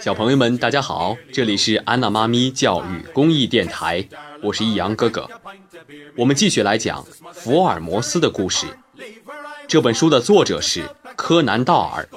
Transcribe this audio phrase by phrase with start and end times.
[0.00, 4.06] 小朋友们，大家好，这里是安娜妈咪教育公益电台，
[4.42, 5.28] 我是易阳哥哥。
[6.16, 8.66] 我们继续来讲福尔摩斯的故事。
[9.68, 12.08] 这本书的作者是柯南·道尔，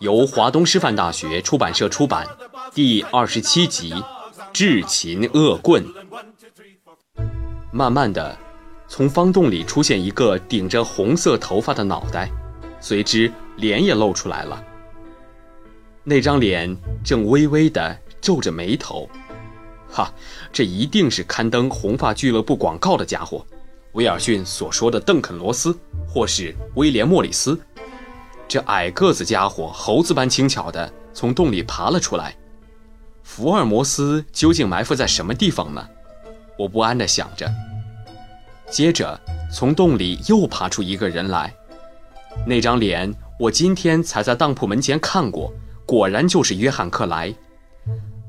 [0.00, 2.26] 由华东师范大学出版社出版。
[2.74, 3.94] 第二十七集：
[4.52, 5.84] 智擒恶棍。
[7.72, 8.36] 慢慢的，
[8.88, 12.30] 从方洞里出现一个顶着红色头发的脑袋，
[12.80, 14.64] 随之脸也露出来了。
[16.02, 16.74] 那张脸
[17.04, 19.08] 正微微地皱着眉头，
[19.90, 20.10] 哈，
[20.50, 23.46] 这一定是刊登红发俱乐部广告的家伙，
[23.92, 25.76] 威尔逊所说的邓肯·罗斯，
[26.08, 27.60] 或是威廉·莫里斯。
[28.48, 32.34] 这矮个子家伙猴子般轻巧地从洞里爬了出来。
[33.22, 35.86] 福尔摩斯究竟埋伏在什么地方呢？
[36.58, 37.46] 我不安地想着。
[38.70, 39.20] 接着，
[39.52, 41.54] 从洞里又爬出一个人来，
[42.46, 45.52] 那张脸我今天才在当铺门前看过。
[45.86, 47.34] 果然就是约翰·克莱，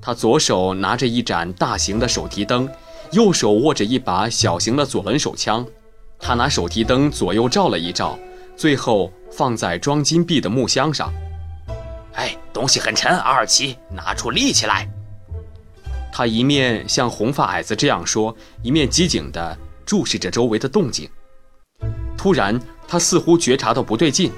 [0.01, 2.69] 他左手拿着一盏大型的手提灯，
[3.11, 5.65] 右手握着一把小型的左轮手枪。
[6.17, 8.17] 他拿手提灯左右照了一照，
[8.55, 11.11] 最后放在装金币的木箱上。
[12.13, 14.87] 哎，东西很沉，阿尔奇，拿出力气来。
[16.13, 21.09] 他一面像红发矮子这样说，一面机警地注视着周围的动静。
[22.17, 24.31] 突然，他似乎觉察到不对劲，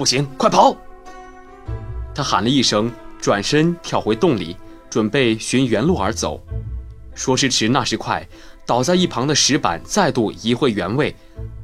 [0.00, 0.74] 不行，快跑！
[2.14, 4.56] 他喊了一声，转身跳回洞里，
[4.88, 6.40] 准备寻原路而走。
[7.14, 8.26] 说时迟，那时快，
[8.64, 11.14] 倒在一旁的石板再度移回原位，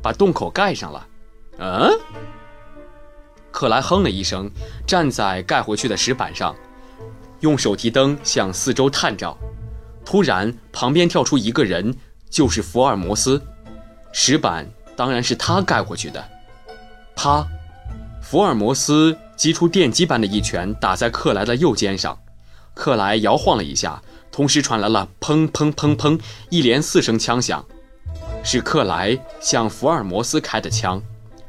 [0.02, 1.06] 把洞口盖上了。
[1.56, 1.90] 嗯，
[3.50, 4.50] 克莱哼了一声，
[4.86, 6.54] 站在盖回去的石板上，
[7.40, 9.34] 用手提灯向四周探照。
[10.04, 11.96] 突然，旁边跳出一个人，
[12.28, 13.42] 就是福尔摩斯。
[14.12, 16.22] 石板当然是他盖过去的。
[17.14, 17.42] 啪，
[18.28, 19.16] 福尔摩斯。
[19.36, 22.18] 击出电击般的一拳打在克莱的右肩上，
[22.74, 24.02] 克莱摇晃了一下，
[24.32, 26.18] 同时传来了砰砰砰砰
[26.48, 27.62] 一连四声枪响，
[28.42, 31.00] 是克莱向福尔摩斯开的枪。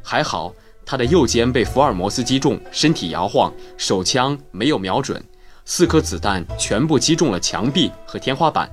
[0.03, 0.53] 还好
[0.85, 5.23] 他的右肩被福尔摩斯击中，身体摇晃，手枪没有瞄准，
[5.63, 8.69] 四颗子弹全部击中了墙壁和天花板。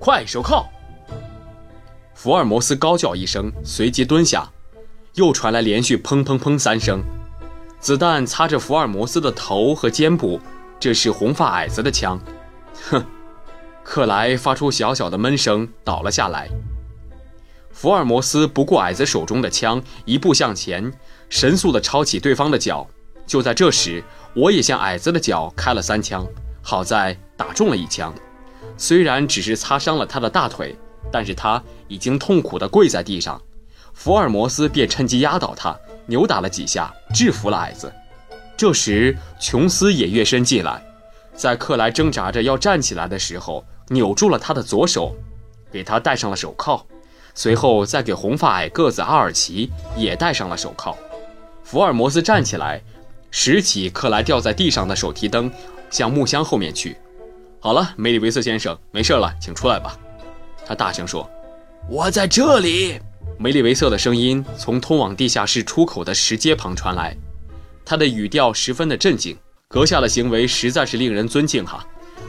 [0.00, 0.66] 快手铐！
[2.12, 4.50] 福尔摩斯高叫一声，随即蹲下，
[5.14, 7.02] 又传来连续砰砰砰三声。
[7.78, 10.40] 子弹擦着福尔摩斯的头和肩部，
[10.78, 12.18] 这是红发矮子的枪。
[12.90, 13.04] 哼，
[13.82, 16.48] 克莱发出小小的闷声，倒了下来。
[17.72, 20.92] 福尔摩斯不顾矮子手中的枪，一步向前，
[21.28, 22.86] 神速地抄起对方的脚。
[23.26, 24.02] 就在这时，
[24.34, 26.26] 我也向矮子的脚开了三枪，
[26.62, 28.14] 好在打中了一枪，
[28.76, 30.76] 虽然只是擦伤了他的大腿，
[31.10, 33.40] 但是他已经痛苦地跪在地上。
[33.94, 35.76] 福尔摩斯便趁机压倒他。
[36.06, 37.90] 扭打了几下，制服了矮子。
[38.56, 40.82] 这时，琼斯也跃身进来，
[41.32, 45.14] 在克莱挣扎着要站起来的时候，扭住了他的左手，
[45.70, 46.84] 给他戴上了手铐。
[47.34, 50.98] 随后，再给红发矮个子阿尔奇也戴上了手铐。
[51.62, 52.82] 福尔摩斯站起来，
[53.30, 55.50] 拾起克莱掉在地上的手提灯，
[55.88, 56.96] 向木箱后面去。
[57.60, 59.96] 好了，梅里维斯先生，没事了，请出来吧。
[60.66, 61.30] 他大声说
[61.88, 63.00] ：“我在这里。”
[63.42, 67.12] 梅里维瑟的声音从通往地下室出口的石阶旁传来，
[67.84, 69.36] 他的语调十分的镇静。
[69.66, 71.84] 阁下的行为实在是令人尊敬哈，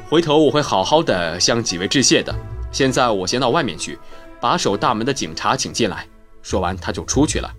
[0.10, 2.34] 回头我会好好的向几位致谢的。
[2.72, 3.96] 现在我先到外面去，
[4.42, 6.08] 把守大门的警察请进来。
[6.42, 7.54] 说完，他就出去了。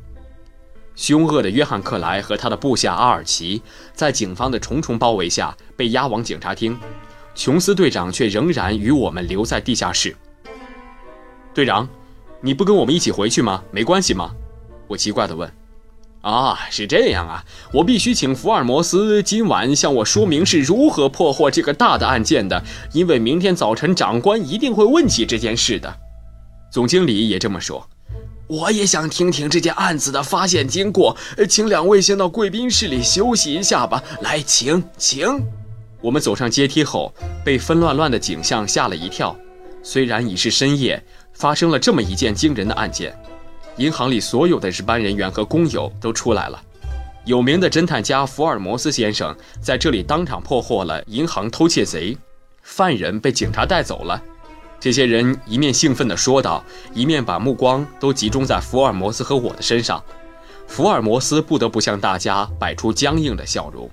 [0.97, 6.77] 凶恶的约翰·克莱和他的部下阿尔奇在警方的重重包围下被押往警察厅，
[7.37, 10.17] 琼斯队长却仍然与我们留在地下室。
[11.55, 11.89] 队长。
[12.45, 13.63] 你不跟我们一起回去吗？
[13.71, 14.31] 没关系吗？
[14.87, 15.51] 我奇怪地问。
[16.21, 22.63] 啊，是这样啊，我必须请福尔摩斯今晚向我说明是如何破获这个大的案件的，
[22.93, 25.97] 因为明天早晨长官一定会问起这件事的。
[26.71, 27.89] 总经理也这么说。
[28.47, 31.17] 我也想听听这件案子的发现经过，
[31.49, 34.05] 请两位先到贵宾室里休息一下吧。
[34.21, 35.43] 来，请，请。
[36.03, 37.11] 我们走上阶梯后，
[37.43, 39.35] 被纷乱乱的景象吓了一跳。
[39.83, 41.03] 虽然已是深夜。
[41.35, 43.15] 发生了这么一件惊人的案件，
[43.77, 46.63] 银行里所有的值班人员和工友都出来了。
[47.27, 52.17] 有名的侦探家福尔摩斯先生在这里当场破获了银行偷窃贼，
[52.63, 54.23] 犯人被警察带走了。
[54.79, 60.03] 这些人一面兴奋地说道，一面把目光都集中在福尔摩斯和我的身上。
[60.67, 63.91] 福尔摩斯不得不向大家摆出僵硬的笑容。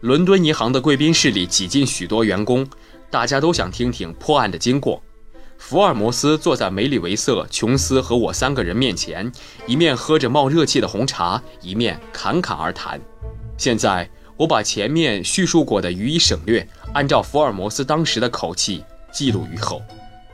[0.00, 2.66] 伦敦银行的贵宾室里挤进许多员工，
[3.10, 5.00] 大家都想听听破案的经过。
[5.64, 9.30] 福尔摩斯坐在梅里维瑟、琼斯和我三个人面前，
[9.64, 13.00] 一面喝着冒热气的红茶，一面侃侃而谈。
[13.56, 14.06] 现在
[14.36, 19.80] 我把前面叙述过的予以省略，按照福尔摩斯当时的口气记录于后。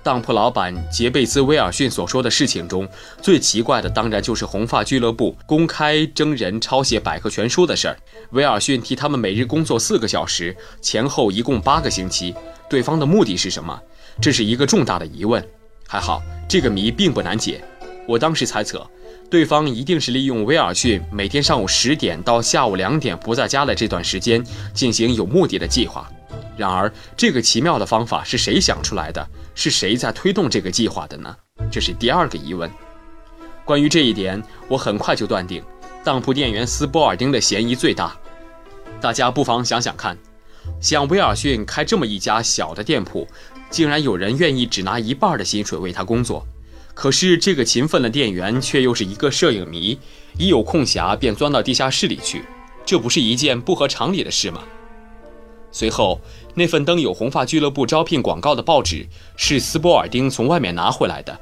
[0.03, 2.89] 当铺老板杰贝兹·威尔逊所说的事情中
[3.21, 7.97] 最奇怪的，当然就是红发俱乐部公开征人抄写百科全书的事儿。
[8.31, 12.35] 威尔逊替他们每日工作四个小时，前后一共八个星期。
[12.69, 13.79] 对方的目的是什么？
[14.21, 15.47] 这是一个重大的疑问。
[15.87, 17.63] 还好，这个谜并不难解。
[18.07, 18.87] 我当时猜测，
[19.31, 24.45] 对方一定是利用威尔逊每天上午十点到下午两点不在家的这段时间
[24.75, 26.11] 进行有目的的计划。
[26.57, 29.25] 然而，这个奇妙的方法是谁想出来的？
[29.55, 31.37] 是谁在推动这个计划的呢？
[31.71, 32.71] 这是第二个疑问。
[33.65, 35.63] 关于这一点，我很快就断定，
[36.03, 38.17] 当铺店员斯波尔丁的嫌疑最大。
[39.01, 40.19] 大家不妨想想看，
[40.81, 43.27] 像威尔逊开这么一家小的店铺，
[43.71, 46.47] 竟然有人愿意只拿一半的薪水为他工作。
[46.95, 49.99] 可是这个勤奋的店员却又是一个摄影迷，
[50.37, 52.45] 一有空暇便钻到地下室里去，
[52.85, 54.63] 这不是一件不合常理的事吗？
[55.71, 56.21] 随后，
[56.55, 59.07] 那份登有红发俱乐部招聘广告的报纸
[59.37, 61.39] 是斯波尔丁从外面拿回来的。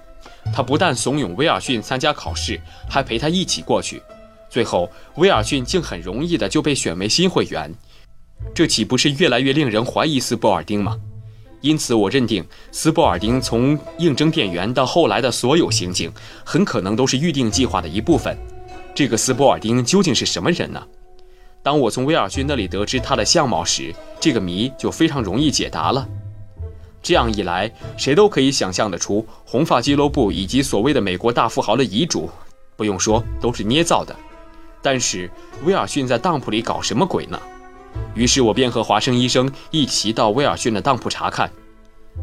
[0.52, 4.02] 他不但怂恿威尔逊参加考试，还陪他一起过去。
[4.50, 7.72] 最后，威尔逊竟很容易的就被选为新会员，
[8.54, 10.98] 这岂不是越来越令人怀疑斯波尔丁吗？
[11.62, 16.12] 因此，我认定斯波尔丁从应征店员到后来的所有行径，
[16.44, 18.36] 很可能都是预定计划的一部分。
[18.94, 20.82] 这个斯波尔丁究竟是什么人呢？
[21.62, 26.06] 当我从威尔逊那里得知他的相貌时，这个谜就非常容易解答了。
[27.02, 32.30] 这样一来，谁都可以想象得出，红发俱乐部以及所谓的美国大富豪的遗嘱，
[32.76, 34.14] 不用说都是捏造的。
[34.80, 35.28] 但是
[35.64, 37.40] 威尔逊在当铺里搞什么鬼呢？
[38.14, 41.50] 于是我便和华生医生一起到威尔逊的当铺查看。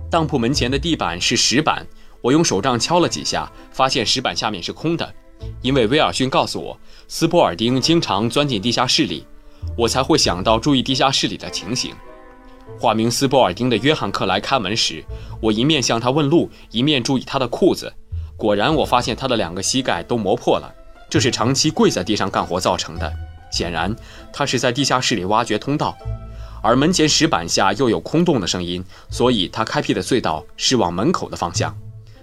[0.09, 1.85] 当铺门前的地板是石板，
[2.21, 5.13] 我用手杖敲了几下，发现石板下面是空的，
[5.61, 6.77] 因为威尔逊告诉我，
[7.07, 9.25] 斯波尔丁经常钻进地下室里。
[9.77, 11.93] 我才会想到注意地下室里的情形。
[12.77, 15.03] 化名斯波尔丁的约翰克莱开门时，
[15.41, 17.91] 我一面向他问路，一面注意他的裤子。
[18.35, 20.73] 果然，我发现他的两个膝盖都磨破了，
[21.09, 23.13] 这是长期跪在地上干活造成的。
[23.53, 23.95] 显然，
[24.33, 25.95] 他是在地下室里挖掘通道，
[26.63, 31.77] 而门前石板下又有空洞的声音，所以他开辟的隧道是往门口的方向。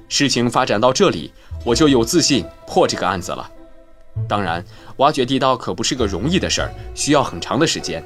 [0.08, 1.32] 事情发展到这里，
[1.64, 3.48] 我就有自信破这个案子了。
[4.28, 4.62] 当然，
[4.96, 8.04] 挖掘地道可不是个容易的事儿，需要很长的时间。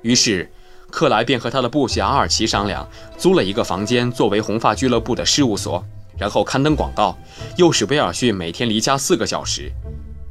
[0.00, 0.50] 于是，
[0.90, 2.88] 克莱便和他的部下阿尔奇商量，
[3.18, 5.84] 租了一个房间作为红发俱乐部的事务所，
[6.16, 7.18] 然后刊登广告，
[7.58, 9.70] 诱使威尔逊每天离家四个小时。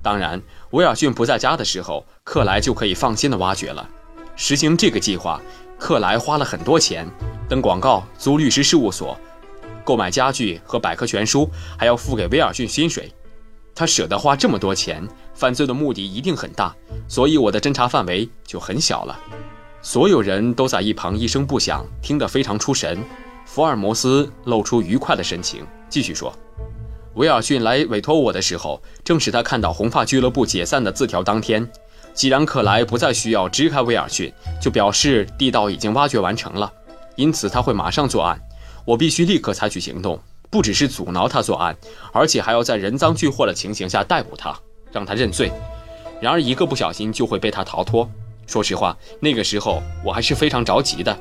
[0.01, 3.87] 当然，威尔逊不在家的时候，克莱就可以放心的挖掘了。
[4.35, 5.41] 实行这个计划，
[5.77, 7.07] 克莱花了很多钱，
[7.49, 9.19] 登广告、租律师事务所、
[9.83, 13.11] 购买家具和百科全书，还要付给威尔逊薪水。
[13.73, 16.75] 他舍得花这么多钱，犯罪的目的一定很大，
[17.07, 19.19] 所以我的侦查范围就很小了。
[19.81, 23.01] 所有人都在一旁一声不响，听得非常出神。
[23.45, 26.31] 福尔摩斯露出愉快的神情，继续说
[27.15, 31.69] ：“威尔逊来委托我的时候，正是他看到红发俱乐部解散的字条当天。
[32.13, 36.71] 既然克莱不再需要支开威尔逊，就表示地道已经挖掘完成了，
[37.15, 38.39] 因此他会马上作案。
[38.85, 40.19] 我必须立刻采取行动。”
[40.51, 41.77] 不只是阻挠他作案，
[42.11, 44.59] 而且还要在人赃俱获的情形下逮捕他，
[44.91, 45.51] 让他认罪。
[46.19, 48.09] 然而一个不小心就会被他逃脱。
[48.47, 51.15] 说实话，那个时候我还是非常着急的。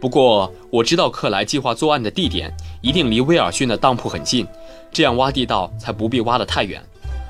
[0.00, 4.46] 不过我知道克莱计划作案的地点一定离威尔逊的当铺很近，
[4.90, 6.82] 这样挖地道才不必挖得太远。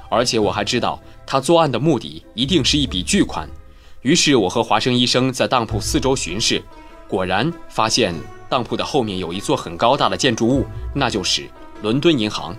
[0.08, 3.48] 而且我还知道他作案的目的一定是一笔巨款。
[4.02, 6.62] 于是我和华生医生在当铺四周巡视，
[7.08, 8.14] 果然发现。
[8.48, 11.48] 当铺的后面有一座很高大的建筑物，那就是
[11.82, 12.52] 伦敦银行。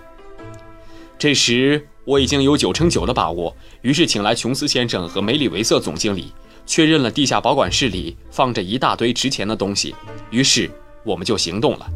[1.18, 6.32] 这时我已经有九成九的把握，于是请来琼斯先生和梅里维瑟总经理，
[6.66, 9.94] 确认了地下保管室里放着一大堆值钱的东西。
[10.30, 10.70] 于是
[11.04, 11.86] 我们就行动了。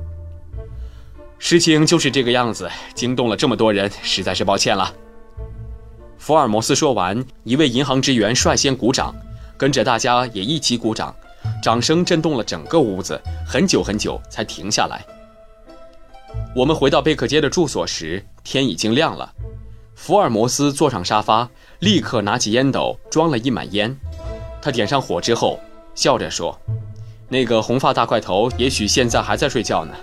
[1.39, 4.93] 事情就是这个样子，惊动了这么多人，实在是抱歉了。
[6.19, 9.15] 福尔摩斯说完，一位银行职员率先鼓掌，
[9.57, 11.15] 跟着大家也一起鼓掌。
[11.63, 15.05] 掌声震动了整个屋子，很久很久才停下来。
[16.57, 19.33] 我们回到贝克街的住所时，天已经亮了。
[19.95, 23.97] 福尔摩斯坐上沙发，立刻拿起烟斗装了一满烟。
[24.61, 25.61] 他点上火之后，
[25.95, 26.59] 笑着说
[27.29, 29.95] ：“那个红发大块头也许现在还在睡觉呢。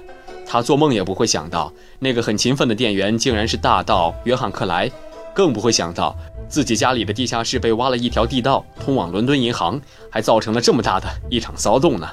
[0.46, 4.92] 他做梦也不会想到，那个很勤奋的店员竟然是大盗约翰克莱，
[5.34, 6.16] 更不会想到。”
[6.50, 9.82] 自己家里的地下室被挖了一条地道通往伦敦银行，
[10.12, 12.08] 还造成了这么大的一场骚动呢。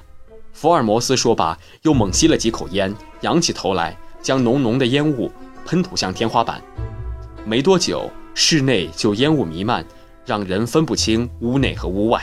[0.55, 5.31] 福尔摩斯说罢，又猛吸了几口烟，仰起头来，将浓浓的烟雾
[5.67, 6.63] 喷吐向天花板。
[7.45, 9.85] 没多久，室内就烟雾弥漫，
[10.31, 12.23] 让人分不清屋内和屋外。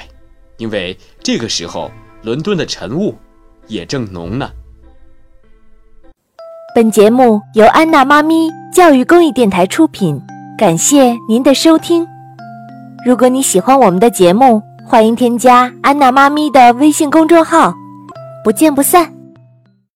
[0.56, 1.92] 因为这个时候，
[2.24, 3.14] 伦敦的晨雾
[3.68, 4.50] 也正浓呢。
[6.74, 10.22] 本节目由安娜妈咪教育公益电台出品，
[10.58, 12.08] 感谢您的收听。
[13.06, 17.74] 如果你喜欢我们的节目，欢迎添加安娜妈咪的微信公众号，
[18.42, 19.17] 不见不散。